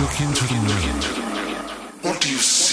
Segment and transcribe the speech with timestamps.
[0.00, 0.54] Look into the.
[2.00, 2.69] What do you see?